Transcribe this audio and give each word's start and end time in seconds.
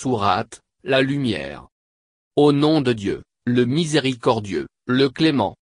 Sourate, 0.00 0.60
la 0.84 1.02
lumière. 1.02 1.66
Au 2.36 2.52
nom 2.52 2.80
de 2.80 2.92
Dieu, 2.92 3.24
le 3.44 3.64
miséricordieux, 3.64 4.68
le 4.86 5.08
clément. 5.08 5.56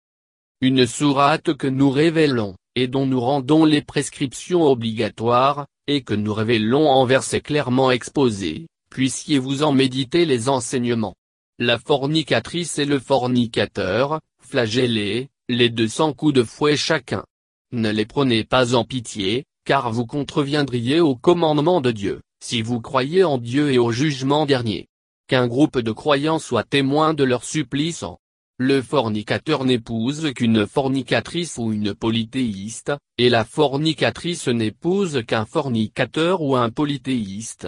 Une 0.61 0.89
sourate 0.89 1.55
que 1.55 1.69
nous 1.69 1.89
révélons, 1.89 2.57
et 2.75 2.89
dont 2.89 3.07
nous 3.07 3.21
rendons 3.21 3.65
les 3.65 3.81
prescriptions 3.81 4.65
obligatoires, 4.65 5.69
et 5.87 6.03
que 6.03 6.15
nous 6.15 6.35
révélons 6.35 6.89
en 6.89 7.05
versets 7.05 7.43
clairement 7.43 7.93
exposés, 7.93 8.67
puissiez-vous 8.91 9.63
en 9.63 9.71
méditer 9.71 10.25
les 10.25 10.49
enseignements. 10.49 11.15
La 11.61 11.79
fornicatrice 11.79 12.81
et 12.81 12.87
le 12.87 12.99
fornicateur, 12.99 14.21
flagellés, 14.41 15.29
les 15.49 15.69
deux 15.69 15.87
cents 15.87 16.13
coups 16.13 16.35
de 16.35 16.43
fouet 16.43 16.77
chacun. 16.77 17.25
Ne 17.71 17.93
les 17.93 18.05
prenez 18.05 18.43
pas 18.43 18.75
en 18.75 18.83
pitié, 18.83 19.45
car 19.65 19.93
vous 19.93 20.07
contreviendriez 20.07 20.99
au 20.99 21.15
commandement 21.15 21.81
de 21.81 21.93
Dieu, 21.93 22.21
si 22.45 22.61
vous 22.61 22.79
croyez 22.79 23.25
en 23.25 23.39
Dieu 23.39 23.73
et 23.73 23.79
au 23.79 23.91
jugement 23.91 24.45
dernier 24.45 24.87
qu'un 25.29 25.47
groupe 25.47 25.79
de 25.79 25.93
croyants 25.93 26.39
soit 26.39 26.63
témoin 26.63 27.15
de 27.15 27.25
leur 27.25 27.43
supplice 27.43 28.05
le 28.59 28.83
fornicateur 28.83 29.65
n'épouse 29.65 30.31
qu'une 30.35 30.67
fornicatrice 30.67 31.57
ou 31.59 31.73
une 31.73 31.93
polythéiste, 31.93 32.93
et 33.19 33.29
la 33.29 33.45
fornicatrice 33.45 34.47
n'épouse 34.47 35.25
qu'un 35.27 35.45
fornicateur 35.45 36.41
ou 36.41 36.55
un 36.55 36.71
polythéiste. 36.71 37.67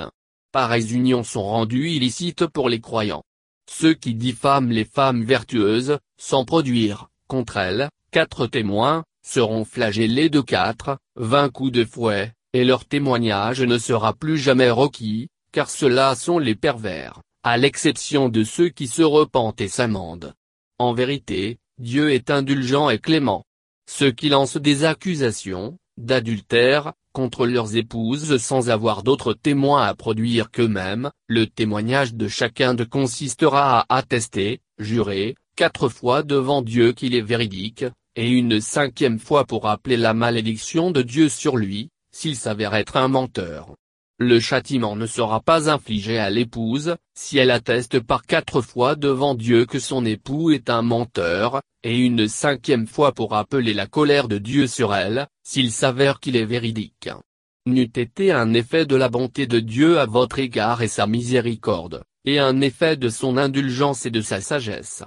Pareilles 0.52 0.94
unions 0.94 1.24
sont 1.24 1.42
rendues 1.42 1.90
illicites 1.90 2.46
pour 2.46 2.68
les 2.68 2.80
croyants. 2.80 3.24
Ceux 3.68 3.94
qui 3.94 4.14
diffament 4.14 4.70
les 4.70 4.84
femmes 4.84 5.24
vertueuses, 5.24 5.98
sans 6.18 6.44
produire, 6.44 7.08
contre 7.26 7.56
elles, 7.56 7.88
quatre 8.12 8.46
témoins, 8.46 9.02
seront 9.22 9.64
flagellés 9.64 10.30
de 10.30 10.40
quatre, 10.40 10.98
vingt 11.16 11.48
coups 11.48 11.72
de 11.72 11.84
fouet, 11.84 12.32
et 12.56 12.64
leur 12.64 12.86
témoignage 12.86 13.60
ne 13.60 13.76
sera 13.76 14.14
plus 14.14 14.38
jamais 14.38 14.70
requis, 14.70 15.28
car 15.52 15.68
ceux-là 15.68 16.14
sont 16.14 16.38
les 16.38 16.54
pervers 16.54 17.20
à 17.42 17.58
l'exception 17.58 18.30
de 18.30 18.44
ceux 18.44 18.70
qui 18.70 18.86
se 18.86 19.02
repentent 19.02 19.60
et 19.60 19.68
s'amendent. 19.68 20.32
En 20.78 20.94
vérité, 20.94 21.58
Dieu 21.78 22.14
est 22.14 22.30
indulgent 22.30 22.88
et 22.88 22.98
clément. 22.98 23.44
Ceux 23.86 24.10
qui 24.10 24.30
lancent 24.30 24.56
des 24.56 24.84
accusations, 24.84 25.76
d'adultère, 25.98 26.94
contre 27.12 27.46
leurs 27.46 27.76
épouses 27.76 28.38
sans 28.38 28.70
avoir 28.70 29.02
d'autres 29.02 29.34
témoins 29.34 29.82
à 29.82 29.94
produire 29.94 30.50
qu'eux-mêmes, 30.50 31.10
le 31.28 31.46
témoignage 31.46 32.14
de 32.14 32.26
chacun 32.26 32.72
de 32.72 32.84
consistera 32.84 33.80
à 33.80 33.96
attester, 33.98 34.60
jurer, 34.78 35.36
quatre 35.56 35.90
fois 35.90 36.22
devant 36.22 36.62
Dieu 36.62 36.92
qu'il 36.92 37.14
est 37.14 37.20
véridique, 37.20 37.84
et 38.16 38.30
une 38.30 38.62
cinquième 38.62 39.18
fois 39.18 39.44
pour 39.44 39.68
appeler 39.68 39.98
la 39.98 40.14
malédiction 40.14 40.90
de 40.90 41.02
Dieu 41.02 41.28
sur 41.28 41.58
lui, 41.58 41.90
s'il 42.16 42.34
s'avère 42.34 42.74
être 42.74 42.96
un 42.96 43.08
menteur. 43.08 43.74
Le 44.18 44.40
châtiment 44.40 44.96
ne 44.96 45.04
sera 45.04 45.42
pas 45.42 45.70
infligé 45.70 46.16
à 46.16 46.30
l'épouse, 46.30 46.96
si 47.14 47.36
elle 47.36 47.50
atteste 47.50 48.00
par 48.00 48.22
quatre 48.22 48.62
fois 48.62 48.96
devant 48.96 49.34
Dieu 49.34 49.66
que 49.66 49.78
son 49.78 50.06
époux 50.06 50.50
est 50.50 50.70
un 50.70 50.80
menteur, 50.80 51.60
et 51.82 51.98
une 51.98 52.26
cinquième 52.26 52.86
fois 52.86 53.12
pour 53.12 53.34
appeler 53.34 53.74
la 53.74 53.86
colère 53.86 54.28
de 54.28 54.38
Dieu 54.38 54.66
sur 54.66 54.94
elle, 54.94 55.26
s'il 55.42 55.70
s'avère 55.70 56.18
qu'il 56.18 56.36
est 56.36 56.46
véridique. 56.46 57.10
N'eût 57.66 57.82
été 57.82 58.32
un 58.32 58.54
effet 58.54 58.86
de 58.86 58.96
la 58.96 59.10
bonté 59.10 59.46
de 59.46 59.60
Dieu 59.60 59.98
à 59.98 60.06
votre 60.06 60.38
égard 60.38 60.80
et 60.80 60.88
sa 60.88 61.06
miséricorde, 61.06 62.02
et 62.24 62.38
un 62.38 62.62
effet 62.62 62.96
de 62.96 63.10
son 63.10 63.36
indulgence 63.36 64.06
et 64.06 64.10
de 64.10 64.22
sa 64.22 64.40
sagesse. 64.40 65.04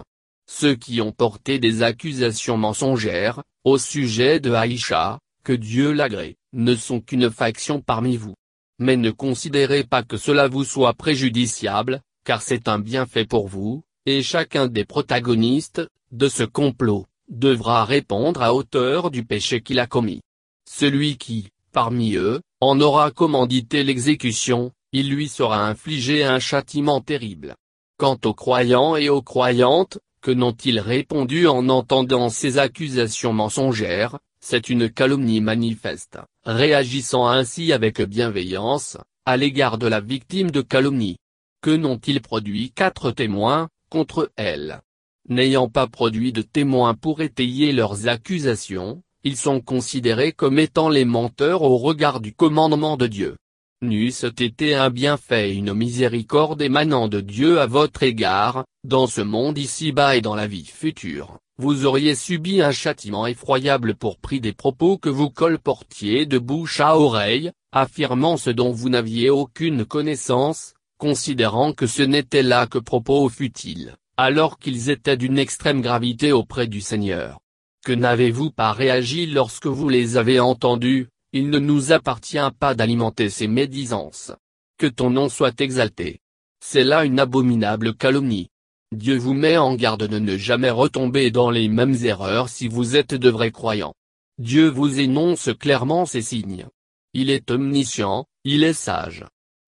Ceux 0.47 0.75
qui 0.75 1.01
ont 1.01 1.11
porté 1.11 1.57
des 1.57 1.81
accusations 1.81 2.57
mensongères, 2.57 3.41
au 3.63 3.79
sujet 3.79 4.39
de 4.39 4.51
Haïcha, 4.51 5.17
que 5.43 5.53
Dieu 5.53 5.91
l'agrée, 5.91 6.37
ne 6.53 6.75
sont 6.75 7.01
qu'une 7.01 7.29
faction 7.29 7.81
parmi 7.81 8.17
vous 8.17 8.35
mais 8.79 8.95
ne 8.95 9.11
considérez 9.11 9.83
pas 9.83 10.03
que 10.03 10.17
cela 10.17 10.47
vous 10.47 10.63
soit 10.63 10.93
préjudiciable, 10.93 12.01
car 12.25 12.41
c'est 12.41 12.67
un 12.67 12.79
bienfait 12.79 13.25
pour 13.25 13.47
vous, 13.47 13.83
et 14.05 14.23
chacun 14.23 14.67
des 14.67 14.85
protagonistes, 14.85 15.85
de 16.11 16.29
ce 16.29 16.43
complot, 16.43 17.05
devra 17.27 17.85
répondre 17.85 18.41
à 18.41 18.55
hauteur 18.55 19.11
du 19.11 19.23
péché 19.25 19.61
qu'il 19.61 19.79
a 19.79 19.85
commis. 19.85 20.21
Celui 20.67 21.17
qui, 21.17 21.49
parmi 21.71 22.15
eux, 22.15 22.41
en 22.61 22.79
aura 22.79 23.11
commandité 23.11 23.83
l'exécution, 23.83 24.71
il 24.93 25.09
lui 25.09 25.27
sera 25.27 25.67
infligé 25.67 26.23
un 26.23 26.39
châtiment 26.39 27.01
terrible. 27.01 27.55
Quant 27.97 28.17
aux 28.25 28.33
croyants 28.33 28.95
et 28.95 29.09
aux 29.09 29.21
croyantes, 29.21 29.99
que 30.21 30.31
n'ont-ils 30.31 30.79
répondu 30.79 31.47
en 31.47 31.69
entendant 31.69 32.29
ces 32.29 32.57
accusations 32.57 33.33
mensongères, 33.33 34.17
c'est 34.41 34.69
une 34.69 34.89
calomnie 34.89 35.41
manifeste, 35.41 36.17
réagissant 36.49 37.27
ainsi 37.27 37.71
avec 37.73 38.01
bienveillance, 38.01 38.97
à 39.25 39.37
l'égard 39.37 39.77
de 39.77 39.85
la 39.85 40.01
victime 40.01 40.49
de 40.49 40.61
calomnie. 40.61 41.17
Que 41.61 41.69
n'ont-ils 41.69 42.21
produit 42.21 42.71
quatre 42.71 43.11
témoins, 43.11 43.69
contre 43.91 44.31
elle 44.35 44.81
N'ayant 45.27 45.69
pas 45.69 45.85
produit 45.85 46.31
de 46.31 46.41
témoins 46.41 46.95
pour 46.95 47.21
étayer 47.21 47.71
leurs 47.71 48.07
accusations, 48.07 49.03
ils 49.23 49.37
sont 49.37 49.61
considérés 49.61 50.31
comme 50.31 50.57
étant 50.57 50.89
les 50.89 51.05
menteurs 51.05 51.61
au 51.61 51.77
regard 51.77 52.19
du 52.19 52.33
commandement 52.33 52.97
de 52.97 53.05
Dieu. 53.05 53.35
N'eût-ce 53.83 54.25
été 54.25 54.73
un 54.73 54.89
bienfait 54.89 55.51
et 55.51 55.53
une 55.53 55.73
miséricorde 55.73 56.61
émanant 56.63 57.07
de 57.07 57.21
Dieu 57.21 57.59
à 57.59 57.67
votre 57.67 58.01
égard, 58.01 58.65
dans 58.83 59.05
ce 59.05 59.21
monde 59.21 59.59
ici-bas 59.59 60.15
et 60.15 60.21
dans 60.21 60.35
la 60.35 60.47
vie 60.47 60.65
future 60.65 61.37
vous 61.59 61.85
auriez 61.85 62.15
subi 62.15 62.61
un 62.61 62.71
châtiment 62.71 63.27
effroyable 63.27 63.93
pour 63.93 64.17
prix 64.17 64.39
des 64.39 64.53
propos 64.53 64.97
que 64.97 65.09
vous 65.09 65.29
colportiez 65.29 66.25
de 66.25 66.37
bouche 66.37 66.79
à 66.79 66.97
oreille, 66.97 67.51
affirmant 67.73 68.37
ce 68.37 68.49
dont 68.49 68.71
vous 68.71 68.87
n'aviez 68.87 69.29
aucune 69.29 69.83
connaissance, 69.83 70.73
considérant 70.97 71.73
que 71.73 71.85
ce 71.85 72.01
n'était 72.01 72.43
là 72.43 72.65
que 72.65 72.77
propos 72.77 73.27
futiles, 73.27 73.97
alors 74.15 74.57
qu'ils 74.57 74.89
étaient 74.89 75.17
d'une 75.17 75.37
extrême 75.37 75.81
gravité 75.81 76.31
auprès 76.31 76.65
du 76.65 76.79
Seigneur. 76.79 77.41
Que 77.85 77.91
n'avez-vous 77.91 78.51
pas 78.51 78.71
réagi 78.71 79.25
lorsque 79.25 79.67
vous 79.67 79.89
les 79.89 80.15
avez 80.15 80.39
entendus, 80.39 81.09
il 81.33 81.49
ne 81.49 81.59
nous 81.59 81.91
appartient 81.91 82.37
pas 82.57 82.73
d'alimenter 82.73 83.29
ces 83.29 83.49
médisances. 83.49 84.31
Que 84.77 84.87
ton 84.87 85.09
nom 85.09 85.27
soit 85.27 85.59
exalté. 85.59 86.21
C'est 86.63 86.85
là 86.85 87.03
une 87.03 87.19
abominable 87.19 87.95
calomnie. 87.95 88.49
Dieu 88.91 89.17
vous 89.17 89.35
met 89.35 89.55
en 89.55 89.75
garde 89.75 90.07
de 90.07 90.17
ne 90.17 90.35
jamais 90.35 90.71
retomber 90.71 91.29
dans 91.29 91.51
les 91.51 91.67
mêmes 91.67 91.95
erreurs 92.03 92.49
si 92.49 92.67
vous 92.67 92.95
êtes 92.95 93.13
de 93.13 93.29
vrais 93.29 93.51
croyants. 93.51 93.93
Dieu 94.39 94.67
vous 94.67 94.99
énonce 94.99 95.51
clairement 95.59 96.07
ces 96.07 96.23
signes. 96.23 96.65
Il 97.13 97.29
est 97.29 97.51
omniscient, 97.51 98.25
il 98.43 98.63
est 98.63 98.73
sage. 98.73 99.25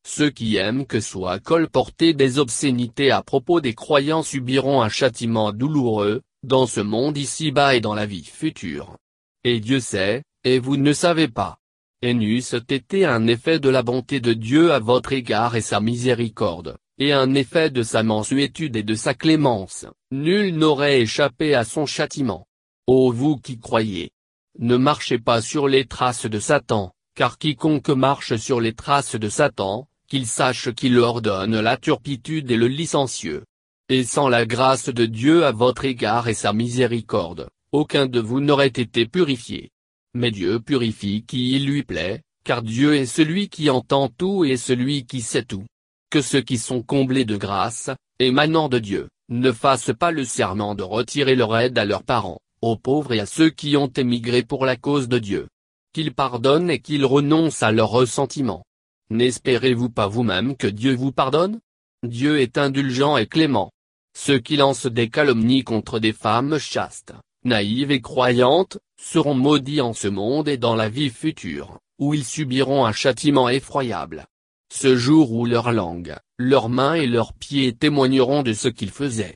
Ceux 0.07 0.31
qui 0.31 0.55
aiment 0.55 0.87
que 0.87 0.99
soient 0.99 1.39
colportées 1.39 2.13
des 2.15 2.39
obscénités 2.39 3.11
à 3.11 3.21
propos 3.21 3.61
des 3.61 3.75
croyants 3.75 4.23
subiront 4.23 4.81
un 4.81 4.89
châtiment 4.89 5.51
douloureux, 5.51 6.21
dans 6.41 6.65
ce 6.65 6.81
monde 6.81 7.17
ici-bas 7.17 7.75
et 7.75 7.81
dans 7.81 7.93
la 7.93 8.07
vie 8.07 8.25
future. 8.25 8.97
Et 9.43 9.59
Dieu 9.59 9.79
sait, 9.79 10.23
et 10.43 10.57
vous 10.57 10.77
ne 10.77 10.93
savez 10.93 11.27
pas. 11.27 11.59
Et 12.01 12.15
n'eût-ce 12.15 12.55
été 12.55 13.05
un 13.05 13.27
effet 13.27 13.59
de 13.59 13.69
la 13.69 13.83
bonté 13.83 14.19
de 14.19 14.33
Dieu 14.33 14.73
à 14.73 14.79
votre 14.79 15.13
égard 15.13 15.55
et 15.55 15.61
sa 15.61 15.79
miséricorde, 15.79 16.77
et 16.97 17.13
un 17.13 17.33
effet 17.33 17.69
de 17.69 17.83
sa 17.83 18.03
mansuétude 18.03 18.75
et 18.75 18.83
de 18.83 18.95
sa 18.95 19.13
clémence, 19.13 19.85
nul 20.11 20.55
n'aurait 20.55 21.01
échappé 21.01 21.55
à 21.55 21.63
son 21.63 21.85
châtiment. 21.85 22.45
Ô 22.87 23.11
vous 23.11 23.37
qui 23.37 23.59
croyez 23.59 24.11
Ne 24.59 24.77
marchez 24.77 25.17
pas 25.17 25.41
sur 25.41 25.67
les 25.67 25.85
traces 25.85 26.25
de 26.25 26.39
Satan, 26.39 26.93
car 27.15 27.37
quiconque 27.37 27.89
marche 27.89 28.35
sur 28.35 28.59
les 28.59 28.73
traces 28.73 29.15
de 29.15 29.29
Satan, 29.29 29.87
qu'il 30.07 30.27
sache 30.27 30.73
qu'il 30.73 30.99
ordonne 30.99 31.59
la 31.59 31.77
turpitude 31.77 32.51
et 32.51 32.57
le 32.57 32.67
licencieux. 32.67 33.45
Et 33.89 34.03
sans 34.03 34.29
la 34.29 34.45
grâce 34.45 34.89
de 34.89 35.05
Dieu 35.05 35.45
à 35.45 35.51
votre 35.51 35.85
égard 35.85 36.27
et 36.27 36.33
sa 36.33 36.53
miséricorde, 36.53 37.49
aucun 37.71 38.05
de 38.05 38.19
vous 38.19 38.41
n'aurait 38.41 38.67
été 38.67 39.05
purifié. 39.05 39.71
Mais 40.13 40.31
Dieu 40.31 40.59
purifie 40.59 41.23
qui 41.25 41.55
il 41.55 41.65
lui 41.65 41.83
plaît, 41.83 42.21
car 42.43 42.61
Dieu 42.61 42.95
est 42.95 43.05
celui 43.05 43.49
qui 43.49 43.69
entend 43.69 44.09
tout 44.09 44.43
et 44.43 44.57
celui 44.57 45.05
qui 45.05 45.21
sait 45.21 45.43
tout 45.43 45.65
que 46.11 46.21
ceux 46.21 46.41
qui 46.41 46.57
sont 46.57 46.83
comblés 46.83 47.25
de 47.25 47.37
grâce, 47.37 47.89
émanant 48.19 48.69
de 48.69 48.77
Dieu, 48.77 49.07
ne 49.29 49.51
fassent 49.51 49.95
pas 49.97 50.11
le 50.11 50.25
serment 50.25 50.75
de 50.75 50.83
retirer 50.83 51.35
leur 51.35 51.57
aide 51.57 51.77
à 51.79 51.85
leurs 51.85 52.03
parents, 52.03 52.41
aux 52.61 52.75
pauvres 52.75 53.13
et 53.13 53.21
à 53.21 53.25
ceux 53.25 53.49
qui 53.49 53.77
ont 53.77 53.87
émigré 53.87 54.43
pour 54.43 54.65
la 54.65 54.75
cause 54.75 55.07
de 55.07 55.17
Dieu. 55.17 55.47
Qu'ils 55.93 56.13
pardonnent 56.13 56.69
et 56.69 56.79
qu'ils 56.79 57.05
renoncent 57.05 57.63
à 57.63 57.71
leurs 57.71 57.89
ressentiments. 57.89 58.65
N'espérez-vous 59.09 59.89
pas 59.89 60.07
vous-même 60.07 60.55
que 60.57 60.67
Dieu 60.67 60.93
vous 60.93 61.13
pardonne? 61.13 61.59
Dieu 62.03 62.41
est 62.41 62.57
indulgent 62.57 63.17
et 63.17 63.25
clément. 63.25 63.71
Ceux 64.17 64.39
qui 64.39 64.57
lancent 64.57 64.87
des 64.87 65.09
calomnies 65.09 65.63
contre 65.63 65.99
des 65.99 66.13
femmes 66.13 66.57
chastes, 66.57 67.13
naïves 67.45 67.91
et 67.91 68.01
croyantes, 68.01 68.79
seront 69.01 69.33
maudits 69.33 69.81
en 69.81 69.93
ce 69.93 70.09
monde 70.09 70.49
et 70.49 70.57
dans 70.57 70.75
la 70.75 70.89
vie 70.89 71.09
future, 71.09 71.79
où 71.99 72.13
ils 72.13 72.25
subiront 72.25 72.85
un 72.85 72.91
châtiment 72.91 73.47
effroyable 73.47 74.25
ce 74.71 74.95
jour 74.95 75.33
où 75.33 75.45
leur 75.45 75.73
langue, 75.73 76.15
leurs 76.39 76.69
mains 76.69 76.93
et 76.93 77.05
leurs 77.05 77.33
pieds 77.33 77.73
témoigneront 77.73 78.41
de 78.41 78.53
ce 78.53 78.69
qu'ils 78.69 78.89
faisaient. 78.89 79.35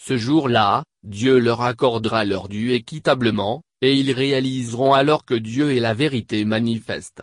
Ce 0.00 0.16
jour-là, 0.16 0.84
Dieu 1.02 1.40
leur 1.40 1.62
accordera 1.62 2.24
leur 2.24 2.48
dû 2.48 2.72
équitablement, 2.72 3.62
et 3.82 3.94
ils 3.94 4.12
réaliseront 4.12 4.94
alors 4.94 5.24
que 5.24 5.34
Dieu 5.34 5.74
est 5.74 5.80
la 5.80 5.92
vérité 5.92 6.44
manifeste. 6.44 7.22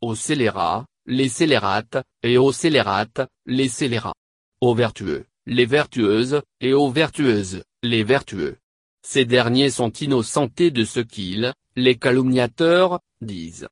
Au 0.00 0.14
scélérat, 0.14 0.86
les 1.04 1.28
scélérates, 1.28 1.98
et 2.22 2.38
au 2.38 2.52
scélérate, 2.52 3.22
les 3.44 3.68
scélérats. 3.68 4.14
aux 4.60 4.74
vertueux, 4.74 5.26
les 5.46 5.66
vertueuses, 5.66 6.42
et 6.60 6.74
aux 6.74 6.90
vertueuses, 6.90 7.64
les 7.82 8.04
vertueux. 8.04 8.58
Ces 9.02 9.24
derniers 9.24 9.70
sont 9.70 9.90
innocentés 9.90 10.70
de 10.70 10.84
ce 10.84 11.00
qu'ils, 11.00 11.52
les 11.74 11.96
calomniateurs, 11.96 13.00
disent. 13.20 13.66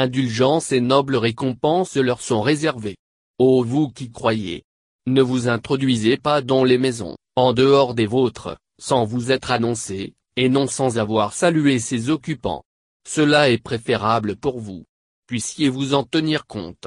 Indulgence 0.00 0.70
et 0.70 0.80
noble 0.80 1.16
récompense 1.16 1.96
leur 1.96 2.20
sont 2.20 2.40
réservées. 2.40 2.98
Ô 3.40 3.64
vous 3.64 3.88
qui 3.88 4.12
croyez, 4.12 4.62
ne 5.08 5.22
vous 5.22 5.48
introduisez 5.48 6.16
pas 6.16 6.40
dans 6.40 6.62
les 6.62 6.78
maisons, 6.78 7.16
en 7.34 7.52
dehors 7.52 7.94
des 7.94 8.06
vôtres, 8.06 8.56
sans 8.80 9.04
vous 9.04 9.32
être 9.32 9.50
annoncé, 9.50 10.14
et 10.36 10.48
non 10.48 10.68
sans 10.68 10.98
avoir 10.98 11.32
salué 11.32 11.80
ses 11.80 12.10
occupants. 12.10 12.62
Cela 13.08 13.50
est 13.50 13.58
préférable 13.58 14.36
pour 14.36 14.60
vous. 14.60 14.84
Puissiez-vous 15.26 15.94
en 15.94 16.04
tenir 16.04 16.46
compte. 16.46 16.86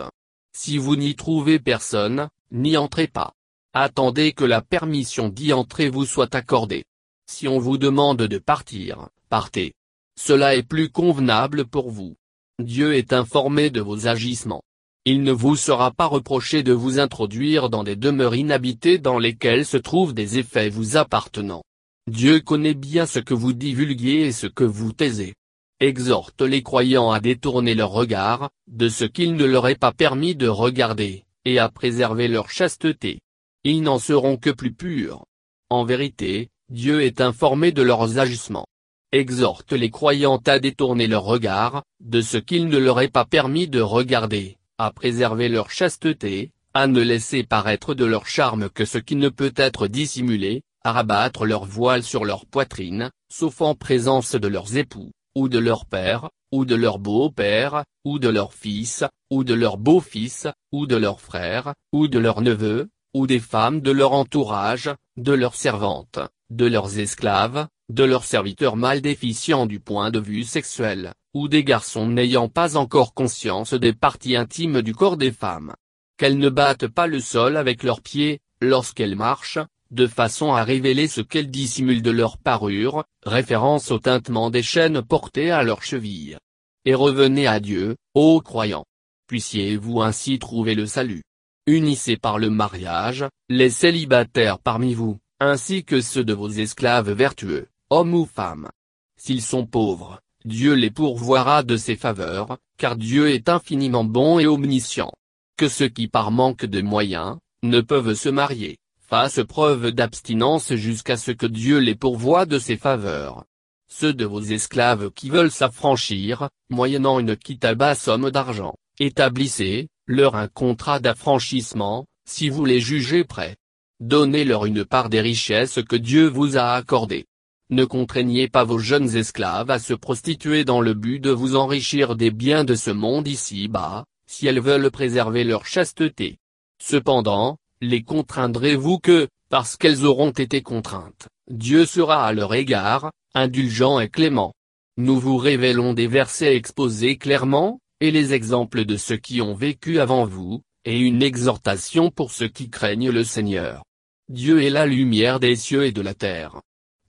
Si 0.55 0.77
vous 0.77 0.95
n'y 0.95 1.17
trouvez 1.17 1.59
personne, 1.59 2.29
n'y 2.49 2.77
entrez 2.77 3.07
pas. 3.07 3.33
Attendez 3.73 4.31
que 4.31 4.45
la 4.45 4.61
permission 4.61 5.27
d'y 5.27 5.51
entrer 5.51 5.89
vous 5.89 6.05
soit 6.05 6.33
accordée. 6.33 6.85
Si 7.29 7.49
on 7.49 7.59
vous 7.59 7.77
demande 7.77 8.21
de 8.21 8.37
partir, 8.37 9.09
partez. 9.27 9.73
Cela 10.17 10.55
est 10.55 10.63
plus 10.63 10.89
convenable 10.89 11.65
pour 11.65 11.89
vous. 11.89 12.15
Dieu 12.61 12.95
est 12.95 13.13
informé 13.13 13.69
de 13.69 13.81
vos 13.81 14.07
agissements. 14.07 14.63
Il 15.05 15.23
ne 15.23 15.31
vous 15.31 15.55
sera 15.55 15.91
pas 15.91 16.05
reproché 16.05 16.61
de 16.61 16.73
vous 16.73 16.99
introduire 16.99 17.69
dans 17.69 17.83
des 17.83 17.95
demeures 17.95 18.35
inhabitées 18.35 18.99
dans 18.99 19.17
lesquelles 19.17 19.65
se 19.65 19.77
trouvent 19.77 20.13
des 20.13 20.37
effets 20.37 20.69
vous 20.69 20.95
appartenant. 20.95 21.63
Dieu 22.07 22.39
connaît 22.39 22.75
bien 22.75 23.05
ce 23.05 23.19
que 23.19 23.33
vous 23.33 23.53
divulguez 23.53 24.27
et 24.27 24.31
ce 24.31 24.47
que 24.47 24.63
vous 24.63 24.93
taisez. 24.93 25.33
Exhorte 25.79 26.41
les 26.41 26.61
croyants 26.61 27.11
à 27.11 27.19
détourner 27.19 27.73
leur 27.73 27.89
regard, 27.89 28.51
de 28.67 28.89
ce 28.89 29.05
qu'il 29.05 29.35
ne 29.35 29.45
leur 29.45 29.67
est 29.67 29.79
pas 29.79 29.91
permis 29.91 30.35
de 30.35 30.47
regarder, 30.47 31.23
et 31.45 31.57
à 31.57 31.69
préserver 31.69 32.27
leur 32.27 32.49
chasteté. 32.49 33.19
Ils 33.63 33.81
n'en 33.81 33.97
seront 33.97 34.37
que 34.37 34.51
plus 34.51 34.73
purs. 34.73 35.25
En 35.69 35.83
vérité, 35.83 36.49
Dieu 36.69 37.01
est 37.01 37.21
informé 37.21 37.71
de 37.71 37.81
leurs 37.81 38.19
agissements. 38.19 38.67
Exhorte 39.13 39.73
les 39.73 39.89
croyants 39.89 40.41
à 40.45 40.59
détourner 40.59 41.05
leur 41.05 41.23
regard, 41.23 41.83
de 41.99 42.21
ce 42.21 42.37
qu'il 42.37 42.69
ne 42.69 42.77
leur 42.77 43.01
est 43.01 43.09
pas 43.09 43.25
permis 43.25 43.67
de 43.67 43.81
regarder, 43.81 44.57
à 44.77 44.91
préserver 44.91 45.49
leur 45.49 45.69
chasteté, 45.69 46.51
à 46.73 46.87
ne 46.87 47.01
laisser 47.01 47.43
paraître 47.43 47.93
de 47.93 48.05
leur 48.05 48.25
charme 48.25 48.69
que 48.69 48.85
ce 48.85 48.97
qui 48.97 49.17
ne 49.17 49.27
peut 49.27 49.51
être 49.57 49.87
dissimulé, 49.87 50.63
à 50.85 50.93
rabattre 50.93 51.45
leur 51.45 51.65
voile 51.65 52.03
sur 52.03 52.23
leur 52.23 52.45
poitrine, 52.45 53.11
sauf 53.29 53.59
en 53.59 53.75
présence 53.75 54.35
de 54.35 54.47
leurs 54.47 54.77
époux, 54.77 55.11
ou 55.35 55.49
de 55.49 55.59
leur 55.59 55.85
père, 55.85 56.29
ou 56.53 56.63
de 56.63 56.75
leur 56.75 56.97
beau-père, 56.97 57.83
ou 58.05 58.17
de 58.17 58.29
leur 58.29 58.53
fils, 58.53 59.03
ou 59.29 59.43
de 59.43 59.53
leur 59.53 59.77
beau-fils, 59.77 60.47
ou 60.71 60.87
de 60.87 60.95
leurs 60.95 61.19
frères, 61.19 61.73
ou 61.91 62.07
de 62.07 62.17
leurs 62.17 62.39
neveux, 62.39 62.87
ou 63.13 63.27
des 63.27 63.39
femmes 63.39 63.81
de 63.81 63.91
leur 63.91 64.13
entourage, 64.13 64.89
de 65.17 65.33
leurs 65.33 65.55
servantes, 65.55 66.19
de 66.49 66.65
leurs 66.65 66.97
esclaves, 66.97 67.67
de 67.91 68.03
leurs 68.05 68.23
serviteurs 68.23 68.77
mal 68.77 69.01
déficients 69.01 69.65
du 69.65 69.79
point 69.81 70.11
de 70.11 70.19
vue 70.19 70.43
sexuel, 70.43 71.13
ou 71.33 71.49
des 71.49 71.63
garçons 71.63 72.07
n'ayant 72.07 72.47
pas 72.47 72.77
encore 72.77 73.13
conscience 73.13 73.73
des 73.73 73.91
parties 73.91 74.37
intimes 74.37 74.81
du 74.81 74.95
corps 74.95 75.17
des 75.17 75.31
femmes. 75.31 75.73
Qu'elles 76.17 76.37
ne 76.37 76.49
battent 76.49 76.87
pas 76.87 77.07
le 77.07 77.19
sol 77.19 77.57
avec 77.57 77.83
leurs 77.83 78.01
pieds, 78.01 78.39
lorsqu'elles 78.61 79.17
marchent, 79.17 79.59
de 79.91 80.07
façon 80.07 80.53
à 80.53 80.63
révéler 80.63 81.09
ce 81.09 81.19
qu'elles 81.19 81.51
dissimulent 81.51 82.01
de 82.01 82.11
leur 82.11 82.37
parure, 82.37 83.03
référence 83.25 83.91
au 83.91 83.99
tintement 83.99 84.49
des 84.49 84.63
chaînes 84.63 85.01
portées 85.01 85.51
à 85.51 85.63
leurs 85.63 85.83
chevilles. 85.83 86.37
Et 86.85 86.95
revenez 86.95 87.45
à 87.45 87.59
Dieu, 87.59 87.97
ô 88.13 88.39
croyants. 88.39 88.85
Puissiez-vous 89.27 90.01
ainsi 90.01 90.39
trouver 90.39 90.75
le 90.75 90.85
salut. 90.85 91.23
Unissez 91.67 92.15
par 92.15 92.39
le 92.39 92.49
mariage, 92.49 93.25
les 93.49 93.69
célibataires 93.69 94.59
parmi 94.59 94.93
vous, 94.93 95.19
ainsi 95.41 95.83
que 95.83 95.99
ceux 95.99 96.23
de 96.23 96.33
vos 96.33 96.49
esclaves 96.49 97.11
vertueux, 97.11 97.67
hommes 97.91 98.15
ou 98.15 98.25
femmes. 98.25 98.69
S'ils 99.17 99.41
sont 99.41 99.65
pauvres, 99.65 100.19
Dieu 100.45 100.73
les 100.73 100.89
pourvoira 100.89 101.61
de 101.61 101.77
ses 101.77 101.95
faveurs, 101.95 102.57
car 102.77 102.95
Dieu 102.95 103.29
est 103.29 103.49
infiniment 103.49 104.05
bon 104.05 104.39
et 104.39 104.47
omniscient. 104.47 105.11
Que 105.57 105.67
ceux 105.67 105.89
qui 105.89 106.07
par 106.07 106.31
manque 106.31 106.65
de 106.65 106.81
moyens, 106.81 107.37
ne 107.63 107.81
peuvent 107.81 108.15
se 108.15 108.29
marier, 108.29 108.77
fassent 109.07 109.45
preuve 109.45 109.91
d'abstinence 109.91 110.73
jusqu'à 110.73 111.17
ce 111.17 111.31
que 111.31 111.45
Dieu 111.45 111.77
les 111.77 111.93
pourvoie 111.93 112.45
de 112.45 112.57
ses 112.57 112.77
faveurs. 112.77 113.43
Ceux 113.87 114.13
de 114.13 114.25
vos 114.25 114.41
esclaves 114.41 115.11
qui 115.11 115.29
veulent 115.29 115.51
s'affranchir, 115.51 116.49
moyennant 116.69 117.19
une 117.19 117.37
basse 117.75 118.03
somme 118.03 118.31
d'argent, 118.31 118.73
établissez, 118.99 119.89
leur 120.07 120.35
un 120.35 120.47
contrat 120.47 121.01
d'affranchissement, 121.01 122.05
si 122.25 122.47
vous 122.47 122.63
les 122.63 122.79
jugez 122.79 123.25
prêts. 123.25 123.57
Donnez-leur 123.99 124.65
une 124.65 124.85
part 124.85 125.09
des 125.09 125.21
richesses 125.21 125.79
que 125.87 125.97
Dieu 125.97 126.27
vous 126.27 126.57
a 126.57 126.71
accordées. 126.71 127.25
Ne 127.71 127.85
contraignez 127.85 128.49
pas 128.49 128.65
vos 128.65 128.79
jeunes 128.79 129.15
esclaves 129.15 129.71
à 129.71 129.79
se 129.79 129.93
prostituer 129.93 130.65
dans 130.65 130.81
le 130.81 130.93
but 130.93 131.19
de 131.19 131.31
vous 131.31 131.55
enrichir 131.55 132.17
des 132.17 132.29
biens 132.29 132.65
de 132.65 132.75
ce 132.75 132.91
monde 132.91 133.29
ici-bas, 133.29 134.03
si 134.29 134.45
elles 134.45 134.59
veulent 134.59 134.91
préserver 134.91 135.45
leur 135.45 135.65
chasteté. 135.65 136.37
Cependant, 136.83 137.57
les 137.79 138.03
contraindrez-vous 138.03 138.99
que, 138.99 139.29
parce 139.49 139.77
qu'elles 139.77 140.03
auront 140.05 140.31
été 140.31 140.61
contraintes, 140.61 141.29
Dieu 141.49 141.85
sera 141.85 142.25
à 142.25 142.33
leur 142.33 142.53
égard, 142.53 143.11
indulgent 143.33 144.01
et 144.01 144.09
clément. 144.09 144.53
Nous 144.97 145.17
vous 145.17 145.37
révélons 145.37 145.93
des 145.93 146.07
versets 146.07 146.57
exposés 146.57 147.17
clairement, 147.17 147.79
et 148.01 148.11
les 148.11 148.33
exemples 148.33 148.83
de 148.83 148.97
ceux 148.97 149.15
qui 149.15 149.41
ont 149.41 149.53
vécu 149.53 150.01
avant 150.01 150.25
vous, 150.25 150.61
et 150.83 150.99
une 150.99 151.23
exhortation 151.23 152.11
pour 152.11 152.31
ceux 152.31 152.49
qui 152.49 152.69
craignent 152.69 153.11
le 153.11 153.23
Seigneur. 153.23 153.83
Dieu 154.27 154.61
est 154.61 154.69
la 154.69 154.85
lumière 154.85 155.39
des 155.39 155.55
cieux 155.55 155.85
et 155.85 155.93
de 155.93 156.01
la 156.01 156.13
terre. 156.13 156.59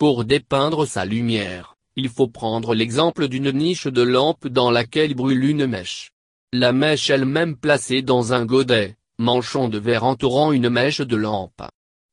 Pour 0.03 0.25
dépeindre 0.25 0.85
sa 0.85 1.05
lumière, 1.05 1.77
il 1.95 2.09
faut 2.09 2.27
prendre 2.27 2.75
l'exemple 2.75 3.29
d'une 3.29 3.53
niche 3.53 3.87
de 3.87 4.03
lampe 4.03 4.49
dans 4.49 4.73
laquelle 4.73 5.15
brûle 5.15 5.45
une 5.45 5.69
mèche. 5.69 6.11
La 6.53 6.73
mèche 6.73 7.09
elle-même 7.09 7.57
placée 7.57 8.03
dans 8.03 8.33
un 8.33 8.45
godet, 8.45 8.97
manchon 9.21 9.69
de 9.69 9.79
verre 9.79 10.03
entourant 10.03 10.51
une 10.51 10.71
mèche 10.71 11.03
de 11.03 11.15
lampe. 11.15 11.63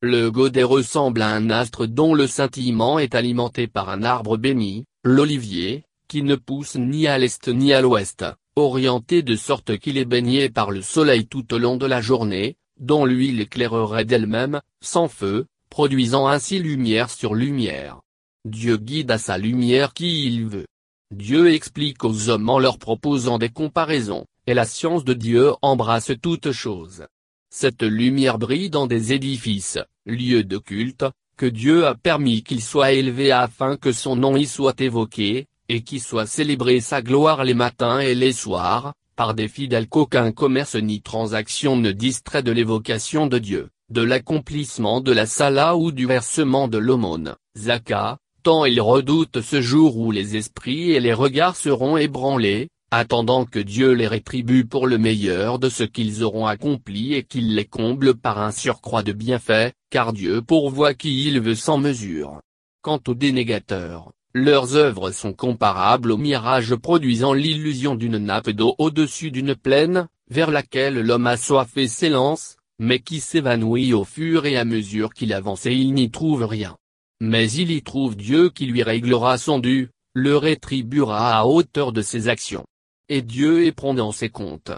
Le 0.03 0.29
godet 0.29 0.61
ressemble 0.61 1.23
à 1.23 1.29
un 1.29 1.49
astre 1.49 1.87
dont 1.87 2.13
le 2.13 2.27
scintillement 2.27 2.99
est 2.99 3.15
alimenté 3.15 3.65
par 3.65 3.89
un 3.89 4.03
arbre 4.03 4.37
béni, 4.37 4.85
l'olivier, 5.03 5.83
qui 6.07 6.21
ne 6.21 6.35
pousse 6.35 6.75
ni 6.75 7.07
à 7.07 7.17
l'est 7.17 7.47
ni 7.47 7.73
à 7.73 7.81
l'ouest, 7.81 8.23
orienté 8.55 9.23
de 9.23 9.35
sorte 9.35 9.79
qu'il 9.79 9.97
est 9.97 10.05
baigné 10.05 10.49
par 10.49 10.69
le 10.69 10.83
soleil 10.83 11.25
tout 11.25 11.55
au 11.55 11.57
long 11.57 11.77
de 11.77 11.87
la 11.87 12.01
journée, 12.01 12.55
dont 12.79 13.03
l'huile 13.03 13.41
éclairerait 13.41 14.05
d'elle-même, 14.05 14.61
sans 14.79 15.07
feu, 15.07 15.47
produisant 15.69 16.27
ainsi 16.27 16.59
lumière 16.59 17.09
sur 17.09 17.35
lumière. 17.35 18.01
Dieu 18.45 18.77
guide 18.77 19.11
à 19.11 19.17
sa 19.17 19.37
lumière 19.37 19.93
qui 19.93 20.25
il 20.25 20.47
veut. 20.47 20.65
Dieu 21.13 21.53
explique 21.53 22.03
aux 22.03 22.29
hommes 22.29 22.49
en 22.49 22.59
leur 22.59 22.77
proposant 22.77 23.37
des 23.37 23.49
comparaisons, 23.49 24.25
et 24.47 24.53
la 24.53 24.65
science 24.65 25.03
de 25.03 25.13
Dieu 25.13 25.53
embrasse 25.61 26.11
toutes 26.21 26.51
choses. 26.51 27.05
Cette 27.51 27.83
lumière 27.83 28.37
brille 28.37 28.69
dans 28.69 28.87
des 28.87 29.13
édifices, 29.13 29.79
lieux 30.05 30.43
de 30.43 30.57
culte, 30.57 31.05
que 31.35 31.45
Dieu 31.45 31.87
a 31.87 31.95
permis 31.95 32.43
qu'il 32.43 32.61
soit 32.61 32.91
élevé 32.91 33.31
afin 33.31 33.75
que 33.77 33.91
son 33.91 34.15
nom 34.15 34.37
y 34.37 34.45
soit 34.45 34.79
évoqué, 34.81 35.47
et 35.67 35.81
qui 35.81 35.99
soit 35.99 36.25
célébré 36.25 36.79
sa 36.79 37.01
gloire 37.01 37.43
les 37.43 37.53
matins 37.53 37.99
et 37.99 38.15
les 38.15 38.33
soirs, 38.33 38.93
par 39.15 39.33
des 39.33 39.47
fidèles 39.47 39.87
qu'aucun 39.87 40.31
commerce 40.31 40.75
ni 40.75 41.01
transaction 41.01 41.75
ne 41.75 41.91
distrait 41.91 42.43
de 42.43 42.51
l'évocation 42.51 43.27
de 43.27 43.37
Dieu, 43.37 43.69
de 43.89 44.01
l'accomplissement 44.01 45.01
de 45.01 45.11
la 45.11 45.25
sala 45.25 45.75
ou 45.75 45.91
du 45.91 46.05
versement 46.05 46.67
de 46.67 46.77
l'aumône, 46.77 47.35
Zaka, 47.57 48.17
tant 48.43 48.65
ils 48.65 48.81
redoutent 48.81 49.41
ce 49.41 49.61
jour 49.61 49.97
où 49.97 50.11
les 50.11 50.35
esprits 50.35 50.91
et 50.91 50.99
les 50.99 51.13
regards 51.13 51.55
seront 51.55 51.97
ébranlés, 51.97 52.69
attendant 52.91 53.45
que 53.45 53.59
Dieu 53.59 53.91
les 53.93 54.07
rétribue 54.07 54.65
pour 54.65 54.87
le 54.87 54.97
meilleur 54.97 55.59
de 55.59 55.69
ce 55.69 55.83
qu'ils 55.83 56.23
auront 56.23 56.47
accompli 56.47 57.13
et 57.13 57.23
qu'il 57.23 57.55
les 57.55 57.65
comble 57.65 58.15
par 58.15 58.39
un 58.39 58.51
surcroît 58.51 59.03
de 59.03 59.13
bienfaits, 59.13 59.73
car 59.89 60.13
Dieu 60.13 60.41
pourvoit 60.41 60.93
qui 60.93 61.25
il 61.27 61.39
veut 61.39 61.55
sans 61.55 61.77
mesure. 61.77 62.41
Quant 62.81 62.99
aux 63.07 63.13
dénégateurs, 63.13 64.11
leurs 64.33 64.75
œuvres 64.75 65.11
sont 65.11 65.33
comparables 65.33 66.11
au 66.11 66.17
mirage 66.17 66.75
produisant 66.75 67.33
l'illusion 67.33 67.95
d'une 67.95 68.17
nappe 68.17 68.51
d'eau 68.51 68.75
au-dessus 68.77 69.31
d'une 69.31 69.55
plaine, 69.55 70.07
vers 70.29 70.51
laquelle 70.51 71.01
l'homme 71.01 71.27
a 71.27 71.37
soif 71.37 71.75
et 71.77 71.87
s'élance, 71.87 72.55
mais 72.79 72.99
qui 72.99 73.19
s'évanouit 73.19 73.93
au 73.93 74.05
fur 74.05 74.45
et 74.45 74.57
à 74.57 74.65
mesure 74.65 75.13
qu'il 75.13 75.33
avance 75.33 75.65
et 75.65 75.73
il 75.73 75.93
n'y 75.93 76.09
trouve 76.09 76.45
rien. 76.45 76.77
Mais 77.21 77.51
il 77.51 77.71
y 77.71 77.83
trouve 77.83 78.15
Dieu 78.15 78.49
qui 78.49 78.65
lui 78.65 78.81
réglera 78.81 79.37
son 79.37 79.59
dû, 79.59 79.89
le 80.13 80.37
rétribuera 80.37 81.37
à 81.37 81.45
hauteur 81.45 81.91
de 81.91 82.01
ses 82.01 82.29
actions. 82.29 82.65
Et 83.09 83.21
Dieu 83.21 83.65
est 83.65 83.73
prompt 83.73 83.93
dans 83.93 84.13
ses 84.13 84.29
comptes. 84.29 84.71